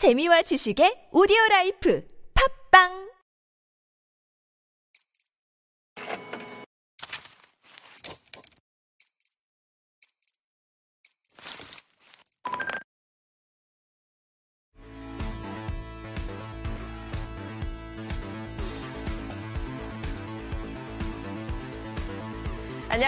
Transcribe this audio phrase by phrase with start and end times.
[0.00, 2.00] 재미와 지식의 오디오 라이프.
[2.32, 3.09] 팟빵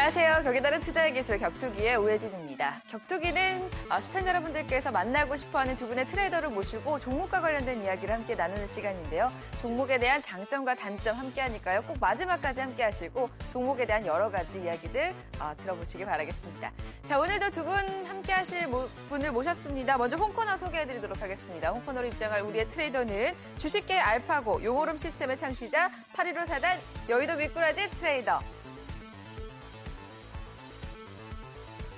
[0.04, 0.42] 안녕하세요.
[0.42, 2.82] 격이다른 투자의 기술 격투기의 오혜진입니다.
[2.88, 8.66] 격투기는 어, 시청자 여러분들께서 만나고 싶어하는 두 분의 트레이더를 모시고 종목과 관련된 이야기를 함께 나누는
[8.66, 9.30] 시간인데요.
[9.60, 11.82] 종목에 대한 장점과 단점 함께 하니까요.
[11.82, 16.72] 꼭 마지막까지 함께 하시고 종목에 대한 여러 가지 이야기들 어, 들어보시기 바라겠습니다.
[17.06, 17.76] 자, 오늘도 두 분
[18.06, 19.96] 함께 하실 모- 분을 모셨습니다.
[19.98, 21.70] 먼저 홍코너 소개해드리도록 하겠습니다.
[21.70, 28.40] 홍코너로 입장할 우리의 트레이더는 주식계 알파고 용오름 시스템의 창시자 815 사단 여의도 미꾸라지 트레이더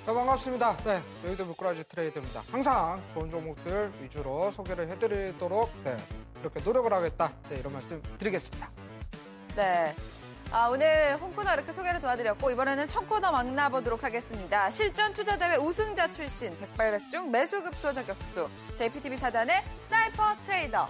[0.05, 0.77] 네, 반갑습니다.
[0.83, 2.43] 네, 여의도 미꾸라지 트레이더입니다.
[2.51, 5.97] 항상 좋은 종목들 위주로 소개를 해드리도록 네,
[6.41, 7.33] 이렇게 노력을 하겠다.
[7.49, 8.69] 네, 이런 말씀 드리겠습니다.
[9.55, 9.95] 네.
[10.51, 14.69] 아, 오늘 홍코너 이렇게 소개를 도와드렸고 이번에는 청코너 만나보도록 하겠습니다.
[14.69, 20.87] 실전 투자대회 우승자 출신 백발백중 매수급소 저격수 JPTV 사단의 스나이퍼 트레이더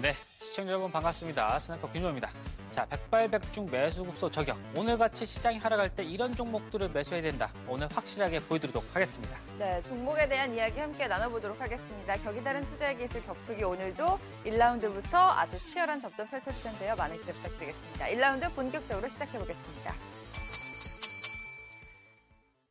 [0.00, 1.60] 네, 시청자 여러분 반갑습니다.
[1.60, 2.30] 스나이퍼 김주호입니다.
[2.72, 4.56] 자, 백발백중 매수급소 저격.
[4.76, 7.50] 오늘같이 시장이 하락할 때 이런 종목들을 매수해야 된다.
[7.66, 9.36] 오늘 확실하게 보여드리도록 하겠습니다.
[9.58, 12.16] 네, 종목에 대한 이야기 함께 나눠보도록 하겠습니다.
[12.18, 16.94] 격이 다른 투자의 기술 격투기 오늘도 1라운드부터 아주 치열한 접전 펼쳐질 텐데요.
[16.94, 18.06] 많은 기대 부탁드리겠습니다.
[18.06, 19.92] 1라운드 본격적으로 시작해보겠습니다.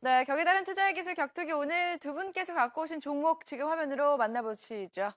[0.00, 5.12] 네, 격이 다른 투자의 기술 격투기 오늘 두 분께서 갖고 오신 종목 지금 화면으로 만나보시죠.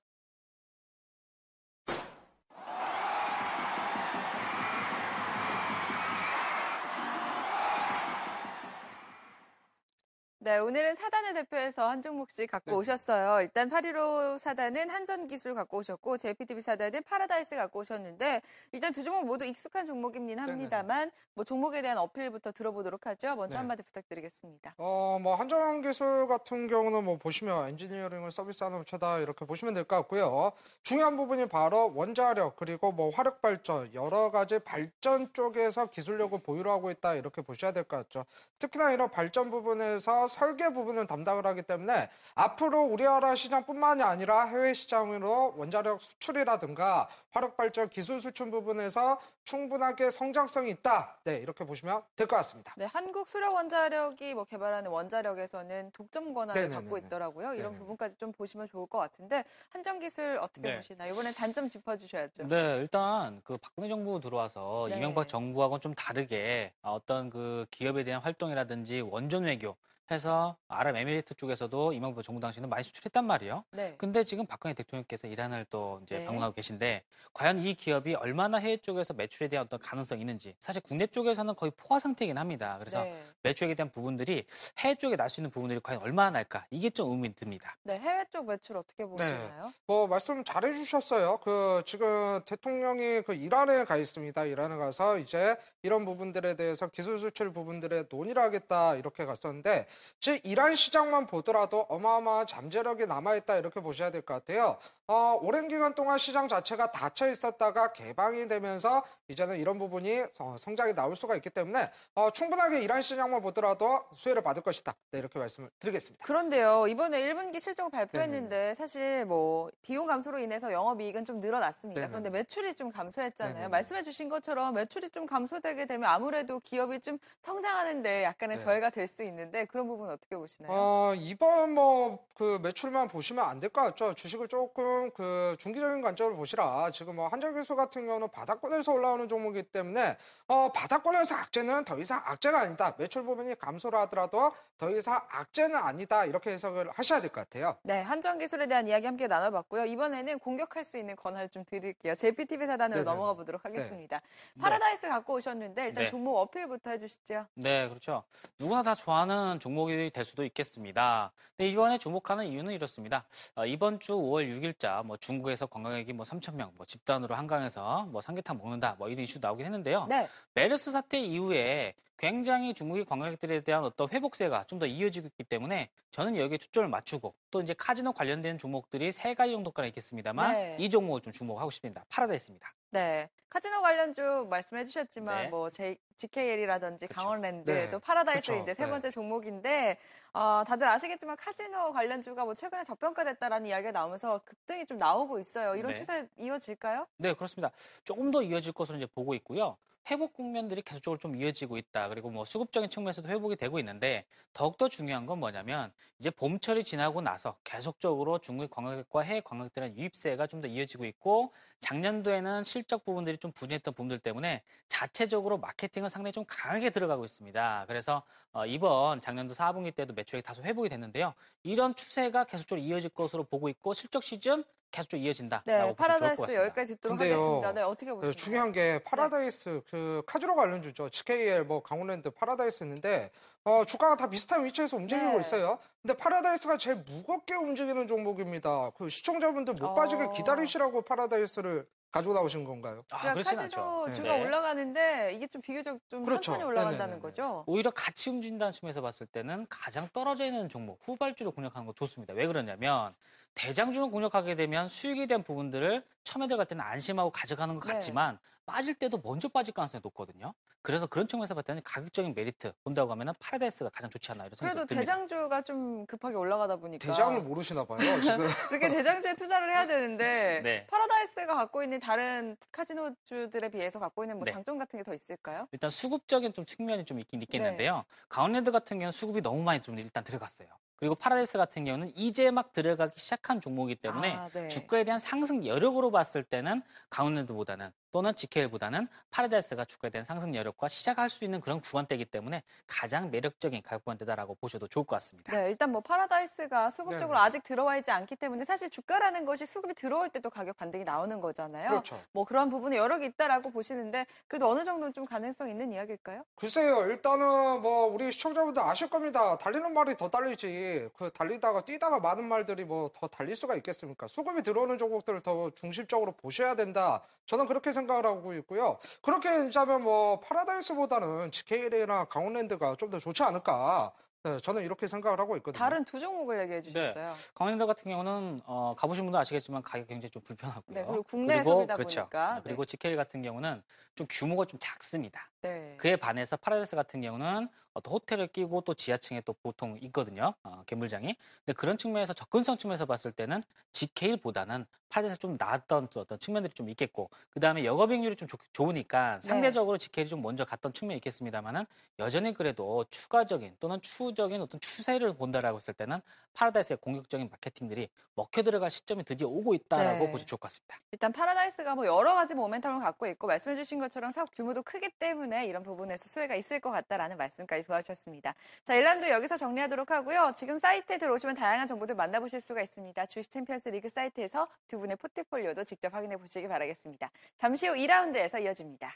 [10.43, 12.75] 네, 오늘은 사단을 대표해서 한 종목씩 갖고 네.
[12.77, 13.39] 오셨어요.
[13.43, 18.41] 일단 815 사단은 한전기술 갖고 오셨고, JPTV 사단은 파라다이스 갖고 오셨는데,
[18.73, 23.35] 일단 두 종목 모두 익숙한 종목이긴 합니다만, 뭐 종목에 대한 어필부터 들어보도록 하죠.
[23.37, 23.59] 먼저 네.
[23.59, 24.75] 한마디 부탁드리겠습니다.
[24.79, 29.95] 어, 뭐 한전 기술 같은 경우는 뭐 보시면 엔지니어링을 서비스하는 업체다 이렇게 보시면 될 것
[29.95, 30.51] 같고요.
[30.81, 36.91] 중요한 부분이 바로 원자력 그리고 뭐 화력 발전 여러 가지 발전 쪽에서 기술력을 보유를 하고
[36.91, 38.25] 있다 이렇게 보셔야 될 것 같죠.
[38.59, 45.53] 특히나 이런 발전 부분에서 설계 부분을 담당을 하기 때문에 앞으로 우리나라 시장뿐만이 아니라 해외 시장으로
[45.57, 51.19] 원자력 수출이라든가 화력 발전 기술 수출 부분에서 충분하게 성장성이 있다.
[51.23, 52.73] 네, 이렇게 보시면 될 것 같습니다.
[52.77, 56.75] 네, 한국 수력 원자력이 뭐 개발하는 원자력에서는 독점 권한을 네네네네.
[56.81, 57.53] 갖고 있더라고요.
[57.53, 57.77] 이런 네네.
[57.77, 60.75] 부분까지 좀 보시면 좋을 것 같은데, 한전기술 어떻게 네.
[60.77, 61.13] 보시나요?
[61.13, 62.47] 이번엔 단점 짚어 주셔야죠.
[62.47, 64.95] 네, 일단 그 박근혜 정부 들어와서 네.
[64.97, 69.75] 이명박 정부하고는 좀 다르게 어떤 그 기업에 대한 활동이라든지 원전 외교
[70.11, 73.63] 해서 아랍에미리트 쪽에서도 이명박 정부 당시에는 많이 수출했단 말이에요.
[73.71, 73.95] 네.
[73.97, 76.25] 근데 지금 박근혜 대통령께서 이란을 또 이제 네.
[76.25, 77.03] 방문하고 계신데
[77.33, 81.71] 과연 이 기업이 얼마나 해외 쪽에서 매출에 대한 어떤 가능성이 있는지 사실 국내 쪽에서는 거의
[81.75, 82.75] 포화 상태이긴 합니다.
[82.79, 83.23] 그래서 네.
[83.43, 84.45] 매출에 대한 부분들이
[84.79, 87.75] 해외 쪽에 날 수 있는 부분들이 과연 얼마나 날까 이게 좀 의문이 듭니다.
[87.83, 89.71] 네, 해외 쪽 매출 어떻게 보시나요?
[89.87, 91.37] 뭐 말씀 잘 해주셨어요.
[91.37, 94.45] 그 지금 대통령이 그 이란에 가 있습니다.
[94.45, 99.87] 이란에 가서 이제 이런 부분들에 대해서 기술 수출 부분들에 논의를 하겠다 이렇게 갔었는데
[100.19, 104.77] 즉 이란 시장만 보더라도 어마어마한 잠재력이 남아있다 이렇게 보셔야 될 것 같아요.
[105.07, 110.93] 어, 오랜 기간 동안 시장 자체가 닫혀 있었다가 개방이 되면서 이제는 이런 부분이 어, 성장이
[110.95, 114.95] 나올 수가 있기 때문에 어, 충분하게 이란 시장만 보더라도 수혜를 받을 것이다.
[115.11, 116.23] 네, 이렇게 말씀을 드리겠습니다.
[116.25, 121.99] 그런데요, 이번에 1분기 실적을 발표했는데 사실 뭐 비용 감소로 인해서 영업이익은 좀 늘어났습니다.
[121.99, 122.09] 네네네.
[122.09, 123.53] 그런데 매출이 좀 감소했잖아요.
[123.55, 123.69] 네네네.
[123.69, 128.63] 말씀해주신 것처럼 매출이 좀 감소되게 되면 아무래도 기업이 좀 성장하는데 약간의 네.
[128.63, 130.71] 저해가 될 수 있는데 그런 부분 어떻게 보시나요?
[130.73, 134.13] 어, 이번 뭐 그 매출만 보시면 안 될 것 같죠.
[134.15, 136.91] 주식을 조금 그 중기적인 관점으로 보시라.
[136.91, 140.17] 지금 뭐 한전기술 같은 경우는 바닥권에서 올라오는 종목이기 때문에
[140.47, 142.95] 어, 바닥권에서 악재는 더 이상 악재가 아니다.
[142.97, 144.51] 매출 부분이 감소를 하더라도
[144.83, 146.25] 더 이상 악재는 아니다.
[146.25, 147.77] 이렇게 해석을 하셔야 될 것 같아요.
[147.83, 149.85] 네, 한전 기술에 대한 이야기 함께 나눠봤고요.
[149.85, 152.15] 이번에는 공격할 수 있는 권한을 좀 드릴게요.
[152.15, 153.09] JPTV 사단으로 네네.
[153.09, 154.19] 넘어가 보도록 하겠습니다.
[154.55, 154.61] 네.
[154.61, 156.09] 파라다이스 갖고 오셨는데 일단 네.
[156.09, 157.45] 종목 어필부터 해주시죠.
[157.53, 158.23] 네, 그렇죠.
[158.59, 161.31] 누구나 다 좋아하는 종목이 될 수도 있겠습니다.
[161.55, 163.23] 근데 이번에 주목하는 이유는 이렇습니다.
[163.55, 168.21] 어, 이번 주 5월 6일자 뭐 중국에서 관광객이 뭐 3천 명, 뭐 집단으로 한강에서 뭐
[168.21, 170.07] 삼계탕 먹는다, 뭐 이런 이슈 나오긴 했는데요.
[170.09, 175.89] 네, 메르스 사태 이후에 굉장히 중국의 관광객들에 대한 어떤 회복세가 좀 더 이어지고 있기 때문에
[176.11, 180.75] 저는 여기에 초점을 맞추고 또 이제 카지노 관련된 종목들이 세 가지 정도가 있겠습니다만 네.
[180.79, 182.03] 이 종목을 좀 주목하고 싶습니다.
[182.09, 182.73] 파라다이스입니다.
[182.89, 183.29] 네.
[183.49, 185.49] 카지노 관련 주 말씀해 주셨지만 네.
[185.49, 187.21] 뭐 J, GKL이라든지 그쵸.
[187.21, 187.89] 강원랜드 네.
[187.91, 188.55] 또 파라다이스 그쵸.
[188.63, 188.89] 이제 세 네.
[188.89, 189.97] 번째 종목인데
[190.33, 195.75] 어, 다들 아시겠지만 카지노 관련 주가 뭐 최근에 저평가됐다라는 이야기가 나오면서 급등이 좀 나오고 있어요.
[195.75, 195.99] 이런 네.
[195.99, 197.07] 추세 이어질까요?
[197.17, 197.71] 네, 그렇습니다.
[198.03, 199.77] 조금 더 이어질 것으로 이제 보고 있고요.
[200.09, 202.09] 회복 국면들이 계속적으로 좀 이어지고 있다.
[202.09, 207.57] 그리고 뭐 수급적인 측면에서도 회복이 되고 있는데 더욱더 중요한 건 뭐냐면 이제 봄철이 지나고 나서
[207.63, 213.93] 계속적으로 중국 관광객과 해외 관광객들의 유입세가 좀 더 이어지고 있고 작년도에는 실적 부분들이 좀 부진했던
[213.93, 217.85] 부분들 때문에 자체적으로 마케팅은 상당히 좀 강하게 들어가고 있습니다.
[217.87, 218.23] 그래서
[218.53, 221.33] 어, 이번 작년도 4분기 때도 매출액이 다소 회복이 됐는데요.
[221.63, 225.95] 이런 추세가 계속적으로 이어질 것으로 보고 있고 실적 시즌 계속적으로 이어진다라고 네.
[225.95, 226.53] 파라다이스.
[226.53, 227.73] 여기까지 듣도록 근데요, 하겠습니다.
[227.73, 227.81] 네.
[227.81, 228.37] 어떻게 네, 보십니까?
[228.37, 231.09] 중요한 게 파라다이스 그 카지노 관련주죠.
[231.09, 233.31] GKL 뭐 강원랜드 파라다이스 있는데
[233.63, 235.39] 어, 주가가 다 비슷한 위치에서 움직이고 네.
[235.39, 235.79] 있어요.
[236.01, 238.91] 근데 파라다이스가 제일 무겁게 움직이는 종목입니다.
[238.95, 239.93] 그 시청자분들 목 어.
[239.95, 243.03] 빠지게 기다리시라고 파라다이스를 가지고 나오신 건가요?
[243.09, 244.05] 아, 그렇진 않죠.
[244.13, 244.41] 주가 네.
[244.43, 246.51] 올라가는데 이게 좀 비교적 좀 그렇죠.
[246.51, 247.21] 천천히 올라간다는 네네네네.
[247.21, 247.63] 거죠.
[247.65, 252.35] 오히려 같이 움직인다는 측면에서 봤을 때는 가장 떨어져 있는 종목, 후발주로 공략하는 거 좋습니다.
[252.35, 253.15] 왜 그러냐면
[253.55, 257.93] 대장주로 공략하게 되면 수익에 대한 부분들을 처음에 들어갈 때는 안심하고 가져가는 것 네.
[257.93, 260.53] 같지만 빠질 때도 먼저 빠질 가능성이 높거든요.
[260.81, 264.73] 그래서 그런 측면에서 봤을 때는 가격적인 메리트 본다고 하면 파라다이스가 가장 좋지 않나 이런 생각이
[264.75, 264.99] 그래도 듭니다.
[265.13, 268.37] 대장주가 좀 급하게 올라가다 보니까 대장을 모르시나 봐요, 지금.
[268.69, 270.87] 그렇게 대장주에 투자를 해야 되는데 네.
[270.87, 274.51] 파라다이스가 갖고 있는 다른 카지노주들에 비해서 갖고 있는 뭐 네.
[274.51, 275.67] 장점 같은 게 더 있을까요?
[275.73, 277.43] 일단 수급적인 좀 측면이 좀 있긴 네.
[277.43, 278.05] 있겠는데요.
[278.29, 280.69] 강원랜드 같은 경우는 수급이 너무 많이 좀 일단 들어갔어요.
[280.95, 284.69] 그리고 파라다이스 같은 경우는 이제 막 들어가기 시작한 종목이기 때문에 아, 네.
[284.69, 291.29] 주가에 대한 상승 여력으로 봤을 때는 강원랜드보다는 또는 GKL보다는 파라다이스가 주가에 대한 상승 여력과 시작할
[291.29, 295.51] 수 있는 그런 구간대이기 때문에 가장 매력적인 가격 구간대다라고 보셔도 좋을 것 같습니다.
[295.51, 297.43] 네, 일단 뭐 파라다이스가 수급 적으로 네.
[297.43, 301.89] 아직 들어와 있지 않기 때문에 사실 주가라는 것이 수급이 들어올 때도 가격 반등이 나오는 거잖아요.
[301.89, 302.21] 그렇죠.
[302.33, 306.45] 뭐 그런 부분이 여러 개 있다라고 보시는데 그래도 어느 정도는 좀 가능성 있는 이야기일까요?
[306.55, 309.57] 글쎄요, 일단은 뭐 우리 시청자분들 아실 겁니다.
[309.57, 311.09] 달리는 말이 더 달리지.
[311.17, 314.27] 그 달리다가 뛰다가 많은 말들이 뭐 더 달릴 수가 있겠습니까?
[314.27, 317.21] 수급이 들어오는 종목들을 더 중심적으로 보셔야 된다.
[317.45, 318.97] 저는 그렇게 생각 을 하고 있고요.
[319.21, 324.11] 그렇게 보자면 뭐 파라다이스보다는 GKL이나 강원랜드가 좀 더 좋지 않을까.
[324.45, 325.77] 네, 저는 이렇게 생각을 하고 있거든요.
[325.79, 327.33] 다른 두 종목을 얘기해 주셨어요.
[327.55, 330.83] 강원랜드 같은 경우는 어, 가보신 분도 아시겠지만 가기가 굉장히 좀 불편하고요.
[330.95, 332.21] 네, 그리고 국내에서이다 그렇죠.
[332.21, 332.55] 보니까.
[332.55, 333.81] 네, 그리고 GKL 같은 경우는
[334.15, 335.49] 좀 규모가 좀 작습니다.
[335.61, 335.95] 네.
[335.97, 340.53] 그에 반해서 파라다이스 같은 경우는 어떤 호텔을 끼고 또 지하층에 또 보통 있거든요.
[340.63, 341.35] 어, 괴물장이.
[341.65, 343.61] 근데 그런 측면에서 접근성 측면에서 봤을 때는
[343.91, 349.39] GKL보다는 파라다이스 좀 나았던 또 어떤 측면들이 좀 있겠고, 그 다음에 영업이익률이 좀 좋, 으니까
[349.43, 349.47] 네.
[349.47, 351.85] 상대적으로 GKL이 좀 먼저 갔던 측면이 있겠습니다만은
[352.17, 356.19] 여전히 그래도 추가적인 또는 추적인 어떤 추세를 본다라고 했을 때는
[356.53, 360.31] 파라다이스의 공격적인 마케팅들이 먹혀 들어갈 시점이 드디어 오고 있다라고 네.
[360.31, 360.97] 보셔도 좋을 것 같습니다.
[361.11, 365.67] 일단 파라다이스가 뭐 여러 가지 모멘텀을 갖고 있고 말씀해 주신 것처럼 사업 규모도 크기 때문에
[365.67, 368.53] 이런 부분에서 수혜가 있을 것 같다라는 말씀까지 도와주셨습니다.
[368.83, 370.53] 자, 1라운드 여기서 정리하도록 하고요.
[370.55, 373.25] 지금 사이트에 들어오시면 다양한 정보들 만나보실 수가 있습니다.
[373.27, 377.29] 주식 챔피언스 리그 사이트에서 두 분의 포트폴리오도 직접 확인해 보시기 바라겠습니다.
[377.57, 379.13] 잠시 후 2라운드에서 이어집니다.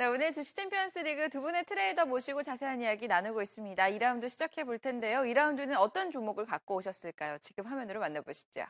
[0.00, 3.84] 네, 오늘 주식 챔피언스 리그 두 분의 트레이더 모시고 자세한 이야기 나누고 있습니다.
[3.84, 5.18] 2라운드 시작해 볼 텐데요.
[5.20, 7.36] 2라운드는 어떤 종목을 갖고 오셨을까요?
[7.42, 8.64] 지금 화면으로 만나보시죠.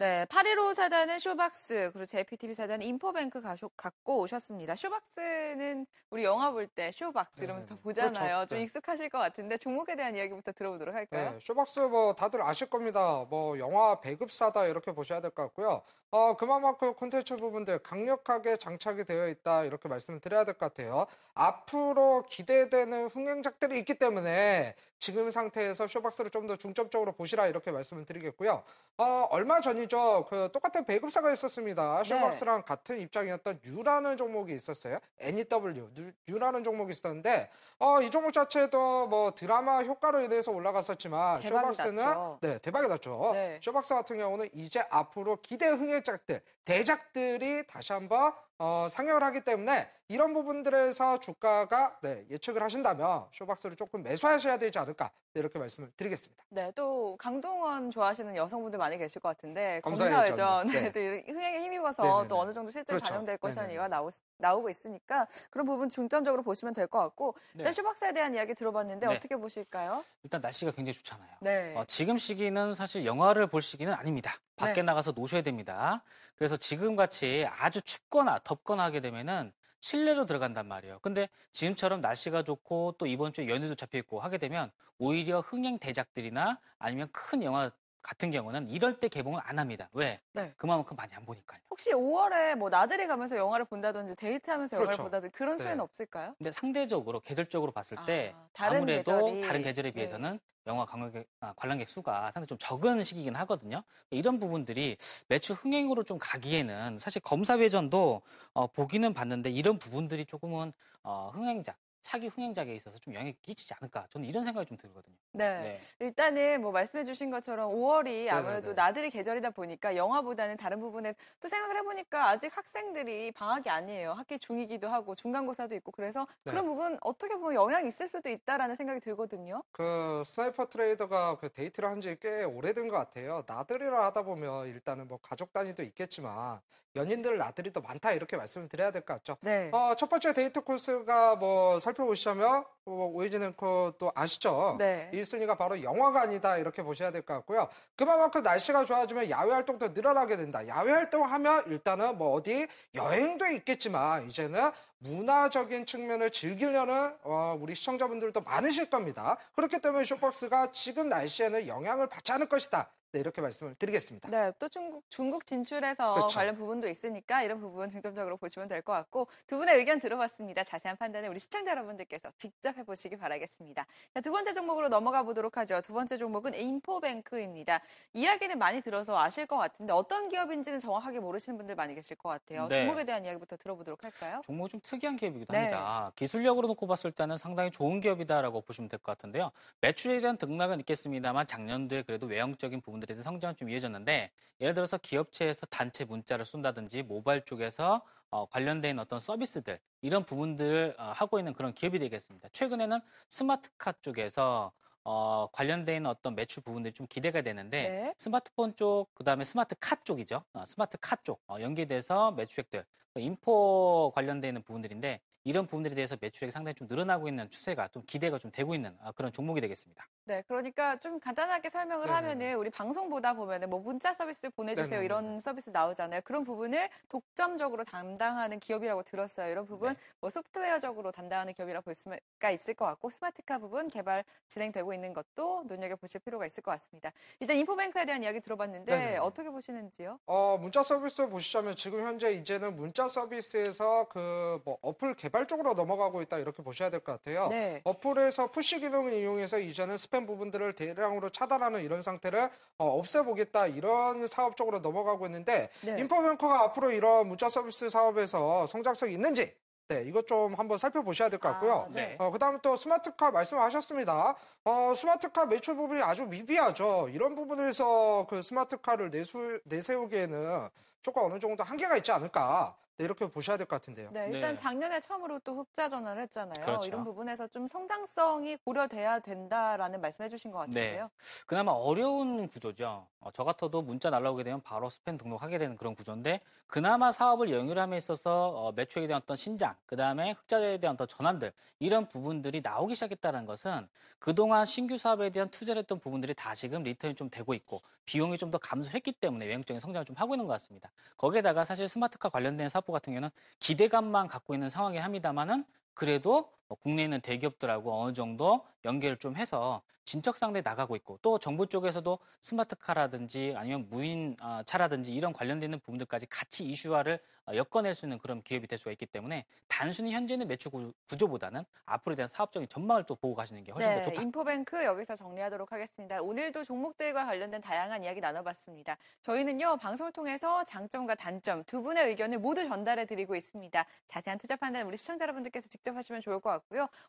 [0.00, 4.76] 네, 815 사단은 쇼박스, 그리고 JPTV 사단은 인포뱅크 가쇼, 갖고 오셨습니다.
[4.76, 7.82] 쇼박스는 우리 영화 볼 때 쇼박스 이러면서 다 네네네.
[7.82, 8.36] 보잖아요.
[8.36, 8.48] 그렇죠.
[8.50, 8.62] 좀 네.
[8.62, 11.32] 익숙하실 것 같은데 종목에 대한 이야기부터 들어보도록 할까요?
[11.32, 13.26] 네, 쇼박스 뭐 다들 아실 겁니다.
[13.28, 15.82] 뭐 영화 배급사다 이렇게 보셔야 될 것 같고요.
[16.10, 21.06] 어, 그만큼 콘텐츠 부분들 강력하게 장착이 되어 있다 이렇게 말씀을 드려야 될 것 같아요.
[21.34, 28.62] 앞으로 기대되는 흥행작들이 있기 때문에 지금 상태에서 쇼박스를 좀 더 중점적으로 보시라 이렇게 말씀을 드리겠고요.
[28.96, 30.26] 어, 얼마 전이죠.
[30.30, 32.02] 그 똑같은 배급사가 있었습니다.
[32.04, 34.98] 쇼박스랑 같은 입장이었던 유라는 종목이 있었어요.
[35.20, 35.90] NEW,
[36.26, 37.50] 유라는 종목이 있었는데
[37.80, 42.38] 어, 이 종목 자체도 뭐 드라마 효과로 인해서 올라갔었지만 쇼박스는 났죠.
[42.40, 43.30] 네, 대박이 났죠.
[43.34, 43.60] 네.
[43.62, 49.88] 쇼박스 같은 경우는 이제 앞으로 기대 흥행 작들, 대작들이 다시 한번 어, 상향을 하기 때문에
[50.08, 56.42] 이런 부분들에서 주가가 네, 예측을 하신다면 쇼박스를 조금 매수하셔야 되지 않을까 네, 이렇게 말씀을 드리겠습니다.
[56.48, 60.66] 네, 또 강동원 좋아하시는 여성분들 많이 계실 것 같은데 검사회전.
[60.68, 60.90] 네.
[60.92, 61.24] 네.
[61.28, 62.28] 흥행에 힘입어서 네네네.
[62.28, 63.10] 또 어느 정도 실제로 그렇죠.
[63.12, 63.74] 반영될 것이라는 네네네.
[63.84, 67.58] 얘기가 나오, 나오고 있으니까 그런 부분 중점적으로 보시면 될 것 같고 네.
[67.58, 69.14] 일단 슈박스에 대한 이야기 들어봤는데 네.
[69.14, 70.02] 어떻게 보실까요?
[70.24, 71.28] 일단 날씨가 굉장히 좋잖아요.
[71.42, 71.74] 네.
[71.76, 74.32] 어, 지금 시기는 사실 영화를 볼 시기는 아닙니다.
[74.56, 74.82] 밖에 네.
[74.82, 76.02] 나가서 노셔야 됩니다.
[76.36, 80.98] 그래서 지금 같이 아주 춥거나 덥거나 하게 되면은 실내로 들어간단 말이에요.
[81.00, 86.60] 근데 지금처럼 날씨가 좋고 또 이번 주에 연휴도 잡혀 있고 하게 되면 오히려 흥행 대작들이나
[86.78, 87.70] 아니면 큰 영화
[88.02, 89.88] 같은 경우는 이럴 때 개봉을 안 합니다.
[89.92, 90.20] 왜?
[90.32, 90.52] 네.
[90.56, 91.60] 그만큼 많이 안 보니까요.
[91.70, 95.02] 혹시 5월에 뭐 나들이 가면서 영화를 본다든지 데이트하면서 영화를 그렇죠.
[95.04, 95.62] 본다든지 그런 네.
[95.64, 96.34] 수혜는 없을까요?
[96.38, 99.94] 근데 상대적으로 계절적으로 봤을 때 아, 다른 아무래도 계절이- 다른 계절에 네.
[99.94, 103.82] 비해서는 영화 관광객, 아, 관람객 수가 상당히 좀 적은 시기긴 하거든요.
[104.10, 104.96] 이런 부분들이
[105.28, 112.28] 매출 흥행으로 좀 가기에는 사실 검사회전도 어, 보기는 봤는데 이런 부분들이 조금은 어, 흥행작, 차기
[112.28, 114.06] 흥행작에 있어서 좀 영향이 끼치지 않을까.
[114.10, 115.16] 저는 이런 생각이 좀 들거든요.
[115.32, 115.60] 네.
[115.62, 115.80] 네.
[116.00, 118.74] 일단은 뭐 말씀해주신 것처럼 5월이 아무래도 네네네.
[118.74, 124.12] 나들이 계절이다 보니까 영화보다는 다른 부분에 또 생각을 해보니까 아직 학생들이 방학이 아니에요.
[124.12, 126.50] 학기 중이기도 하고 중간고사도 있고 그래서 네.
[126.52, 129.62] 그런 부분 어떻게 보면 영향이 있을 수도 있다라는 생각이 들거든요.
[129.72, 133.42] 그 스나이퍼 트레이더가 그 데이트를 한 지 꽤 오래된 것 같아요.
[133.46, 136.60] 나들이를 하다 보면 일단은 뭐 가족 단위도 있겠지만
[136.96, 139.36] 연인들 나들이 더 많다 이렇게 말씀을 드려야 될 것 같죠.
[139.42, 139.68] 네.
[139.72, 144.76] 어, 첫 번째 데이트 코스가 뭐 살펴보시자면 뭐 오이진 앵커 또 아시죠?
[144.78, 145.10] 네.
[145.12, 147.68] 1순위가 바로 영화관이다 이렇게 보셔야 될 것 같고요.
[147.96, 150.66] 그만큼 날씨가 좋아지면 야외 활동도 늘어나게 된다.
[150.66, 158.90] 야외 활동하면 일단은 뭐 어디 여행도 있겠지만 이제는 문화적인 측면을 즐기려는 어, 우리 시청자분들도 많으실
[158.90, 159.36] 겁니다.
[159.54, 162.90] 그렇기 때문에 쇼박스가 지금 날씨에는 영향을 받지 않을 것이다.
[163.10, 164.28] 네, 이렇게 말씀을 드리겠습니다.
[164.28, 166.36] 네, 또 중국, 중국 진출해서 그렇죠.
[166.38, 170.62] 관련 부분도 있으니까 이런 부분 중점적으로 보시면 될 것 같고 두 분의 의견 들어봤습니다.
[170.62, 173.86] 자세한 판단은 우리 시청자 여러분들께서 직접 해보시기 바라겠습니다.
[174.14, 175.80] 자, 두 번째 종목으로 넘어가 보도록 하죠.
[175.80, 177.80] 두 번째 종목은 인포뱅크입니다.
[178.12, 182.68] 이야기는 많이 들어서 아실 것 같은데 어떤 기업인지는 정확하게 모르시는 분들 많이 계실 것 같아요.
[182.68, 182.82] 네.
[182.84, 184.42] 종목에 대한 이야기부터 들어보도록 할까요?
[184.44, 185.58] 종목이 좀 특이한 기업이기도 네.
[185.60, 186.12] 합니다.
[186.14, 189.50] 기술력으로 놓고 봤을 때는 상당히 좋은 기업이다라고 보시면 될 것 같은데요.
[189.80, 194.98] 매출에 대한 등락은 있겠습니다만 작년도에 그래도 외형적인 부분 들에 대한 성장은 좀 이어졌는데 예를 들어서
[194.98, 201.52] 기업체에서 단체 문자를 쏜다든지 모바일 쪽에서 어, 관련된 어떤 서비스들 이런 부분들을 어, 하고 있는
[201.52, 202.48] 그런 기업이 되겠습니다.
[202.52, 203.00] 최근에는
[203.30, 204.72] 스마트카 쪽에서
[205.04, 208.14] 어, 관련된 어떤 매출 부분들이 좀 기대가 되는데 네.
[208.18, 210.44] 스마트폰 쪽, 그 다음에 스마트카 쪽이죠.
[210.52, 216.74] 어, 스마트카 쪽 어, 연계돼서 매출액들, 그 인포 관련되는 부분들인데 이런 부분들에 대해서 매출액이 상당히
[216.74, 220.06] 좀 늘어나고 있는 추세가 좀 기대가 좀 되고 있는 아, 그런 종목이 되겠습니다.
[220.24, 222.14] 네, 그러니까 좀 간단하게 설명을 네네네.
[222.28, 225.04] 하면은 우리 방송 보다 보면은 뭐 문자 서비스 보내주세요 네네네.
[225.06, 226.20] 이런 서비스 나오잖아요.
[226.24, 229.50] 그런 부분을 독점적으로 담당하는 기업이라고 들었어요.
[229.50, 229.98] 이런 부분 네.
[230.20, 235.64] 뭐 소프트웨어적으로 담당하는 기업이라고 볼 수가 있을 것 같고 스마트카 부분 개발 진행되고 있는 것도
[235.66, 237.10] 눈여겨 보실 필요가 있을 것 같습니다.
[237.40, 239.16] 일단 인포뱅크에 대한 이야기 들어봤는데 네네네.
[239.18, 240.18] 어떻게 보시는지요?
[240.26, 246.22] 어, 문자 서비스 보시자면 지금 현재 이제는 문자 서비스에서 그 뭐 어플 개발 쪽으로 넘어가고
[246.22, 247.48] 있다 이렇게 보셔야 될 것 같아요.
[247.48, 247.80] 네.
[247.84, 254.56] 어플에서 푸시 기능을 이용해서 이제는 스팸 부분들을 대량으로 차단하는 이런 상태를 어, 없애보겠다 이런 사업
[254.56, 255.96] 쪽으로 넘어가고 있는데 네.
[256.00, 259.54] 인포뱅크가 앞으로 이런 문자 서비스 사업에서 성장성이 있는지
[259.88, 261.86] 네, 이것 좀 한번 살펴보셔야 될 것 같고요.
[261.88, 262.14] 아, 네.
[262.18, 264.36] 어, 그 다음에 또 스마트카 말씀하셨습니다.
[264.64, 267.08] 어, 스마트카 매출 부분이 아주 미비하죠.
[267.10, 270.68] 이런 부분에서 그 스마트카를 내수, 내세우기에는
[271.00, 272.76] 조금 어느 정도 한계가 있지 않을까.
[272.98, 274.10] 네, 이렇게 보셔야 될 것 같은데요.
[274.12, 274.60] 네, 일단 네.
[274.60, 276.64] 작년에 처음으로 또 흑자 전환을 했잖아요.
[276.64, 276.88] 그렇죠.
[276.88, 281.08] 이런 부분에서 좀 성장성이 고려돼야 된다라는 말씀해 주신 것 같은데요.
[281.46, 283.06] 그나마 어려운 구조죠.
[283.20, 287.96] 어, 저 같아도 문자 날라오게 되면 바로 스팸 등록하게 되는 그런 구조인데 그나마 사업을 영위함에
[287.98, 292.94] 있어서 어, 매출에 대한 어떤 신장, 그 다음에 흑자에 대한 어떤 전환들 이런 부분들이 나오기
[292.96, 293.88] 시작했다는 것은
[294.18, 298.48] 그동안 신규 사업에 대한 투자를 했던 부분들이 다 지금 리턴이 좀 되고 있고 비용이 좀
[298.48, 300.90] 더 감소했기 때문에 외형적인 성장을 좀 하고 있는 것 같습니다.
[301.18, 303.30] 거기에다가 사실 스마트카 관련된 사업 같은 경우는
[303.60, 305.64] 기대감만 갖고 있는 상황이 합니다만은
[305.94, 311.38] 그래도 뭐 국내에 있는 대기업들하고 어느 정도 연계를 좀 해서 진척 상대 나가고 있고 또
[311.38, 318.06] 정부 쪽에서도 스마트카라든지 아니면 무인 어, 차라든지 이런 관련되는 부분들까지 같이 이슈화를 어, 엮어낼 수
[318.06, 322.68] 있는 그런 기업이 될 수가 있기 때문에 단순히 현재는 매출 구- 구조보다는 앞으로에 대한 사업적인
[322.70, 324.16] 전망을 또 보고 가시는 게 훨씬 더 좋다.
[324.16, 326.22] 네, 인포뱅크 여기서 정리하도록 하겠습니다.
[326.22, 328.96] 오늘도 종목들과 관련된 다양한 이야기 나눠봤습니다.
[329.20, 333.84] 저희는요, 방송을 통해서 장점과 단점 두 분의 의견을 모두 전달해 드리고 있습니다.
[334.06, 336.57] 자세한 투자 판단 우리 시청자 여러분들께서 직접 하시면 좋을 것 같고요.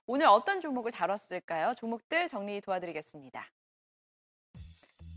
[0.06, 1.74] 오늘 어떤 종목을 다뤘을까요?
[1.76, 3.46] 종목들 정리 도와드리겠습니다.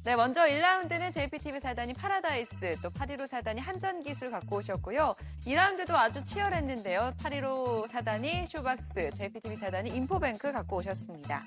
[0.05, 5.15] 네, 먼저 1라운드는 JPTV 사단이 파라다이스, 또 815 사단이 한전기술 갖고 오셨고요.
[5.47, 7.15] 2라운드도 아주 치열했는데요.
[7.19, 11.45] 815 사단이 쇼박스, JPTV 사단이 인포뱅크 갖고 오셨습니다.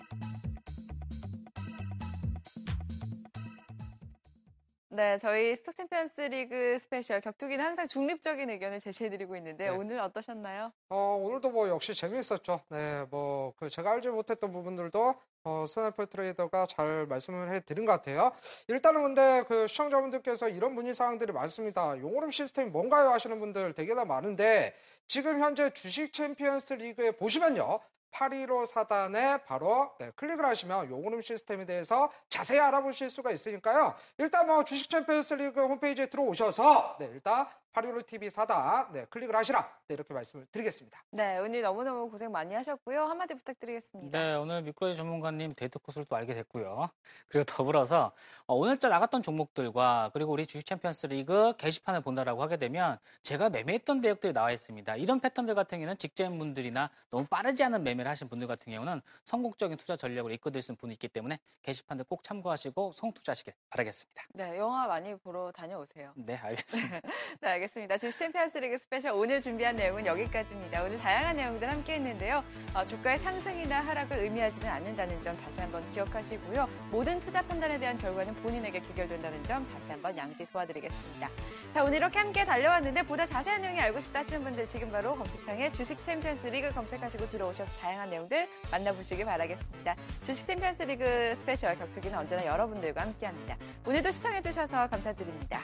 [4.95, 9.75] 네, 저희 스톡 챔피언스 리그 스페셜 격투기는 항상 중립적인 의견을 제시해드리고 있는데 네.
[9.75, 10.71] 오늘 어떠셨나요?
[10.87, 12.61] 어, 오늘도 뭐 역시 재미있었죠.
[12.69, 17.91] 네, 뭐, 그 제가 알지 못했던 부분들도 어, 스나이퍼 트레이더가 잘 말씀을 해 드린 것
[17.91, 18.31] 같아요.
[18.69, 21.99] 일단은 근데 그 시청자분들께서 이런 문의사항들이 많습니다.
[21.99, 23.09] 용오름 시스템이 뭔가요?
[23.09, 24.73] 하시는 분들 되게나 많은데
[25.07, 27.81] 지금 현재 주식 챔피언스 리그에 보시면요.
[28.15, 33.93] 815 사단에 바로 네, 클릭을 하시면 용오름 시스템에 대해서 자세히 알아보실 수가 있으니까요.
[34.17, 39.69] 일단 뭐 주식 챔피언스 리그 홈페이지에 들어오셔서 네, 일단 815 TV 사단 네, 클릭을 하시라.
[39.89, 41.03] 네, 이렇게 말씀을 드리겠습니다.
[41.11, 43.03] 네, 오늘 너무너무 고생 많이 하셨고요.
[43.03, 44.17] 한마디 부탁드리겠습니다.
[44.17, 46.89] 네, 오늘 미꾸라지 전문가님 데이트 코스를 또 알게 됐고요.
[47.27, 48.13] 그리고 더불어서
[48.47, 53.99] 어, 오늘자 나갔던 종목들과 그리고 우리 주식 챔피언스 리그 게시판을 본다라고 하게 되면 제가 매매했던
[53.99, 54.95] 내역들이 나와 있습니다.
[54.95, 59.97] 이런 패턴들 같은 경우는 직장인분들이나 너무 빠르지 않은 매매를 하신 분들 같은 경우는 성공적인 투자
[59.97, 64.23] 전략을 이끌 수 있는 분이 있기 때문에 게시판들 꼭 참고하시고 성투자하시길 바라겠습니다.
[64.29, 66.13] 네, 영화 많이 보러 다녀오세요.
[66.15, 67.01] 네, 알겠습니다.
[67.41, 67.64] 네, 알겠습니다.
[67.97, 70.83] 주식 챔피언스 리그 스페셜 오늘 준비한 내용은 여기까지입니다.
[70.83, 72.43] 오늘 다양한 내용들 함께 했는데요.
[72.73, 76.69] 어, 주가의 상승이나 하락을 의미하지는 않는다는 점 다시 한번 기억하시고요.
[76.91, 81.29] 모든 투자 판단에 대한 결과는 본인에게 귀결된다는 점 다시 한번 양지 도와드리겠습니다.
[81.73, 85.71] 자, 오늘 이렇게 함께 달려왔는데 보다 자세한 내용이 알고 싶다 하시는 분들 지금 바로 검색창에
[85.71, 89.95] 주식 챔피언스 리그 검색하시고 들어오셔서 다양한 내용들 만나보시길 바라겠습니다.
[90.23, 93.57] 주식 챔피언스 리그 스페셜 격투기는 언제나 여러분들과 함께합니다.
[93.85, 95.61] 오늘도 시청해주셔서 감사드립니다.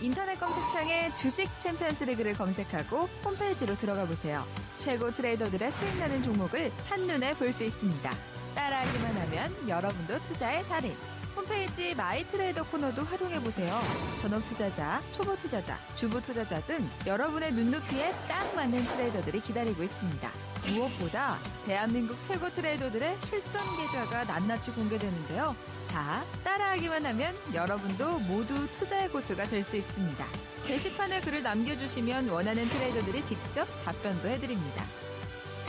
[0.00, 4.44] 인터넷 검색창에 주식 챔피언스 리그를 검색하고 홈페이지로 들어가 보세요.
[4.78, 8.14] 최고 트레이더들의 수익 나는 종목을 한눈에 볼 수 있습니다.
[8.54, 10.94] 따라하기만 하면 여러분도 투자의 달인.
[11.34, 13.80] 홈페이지 마이 트레이더 코너도 활용해 보세요.
[14.22, 20.47] 전업 투자자, 초보 투자자, 주부 투자자 등 여러분의 눈높이에 딱 맞는 트레이더들이 기다리고 있습니다.
[20.72, 25.54] 무엇보다 대한민국 최고 트레이더들의 실전 계좌가 낱낱이 공개되는데요.
[25.88, 30.24] 자, 따라하기만 하면 여러분도 모두 투자의 고수가 될 수 있습니다.
[30.66, 34.84] 게시판에 글을 남겨주시면 원하는 트레이더들이 직접 답변도 해드립니다.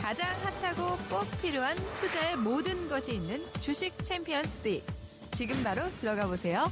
[0.00, 0.28] 가장
[0.62, 4.92] 핫하고 꼭 필요한 투자의 모든 것이 있는 주식 챔피언스 리그.
[5.36, 6.70] 지금 바로 들어가 보세요.